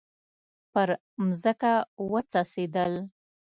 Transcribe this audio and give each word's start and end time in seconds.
پر 0.73 0.89
مځکه 1.27 1.73
وڅڅیدل 2.11 2.93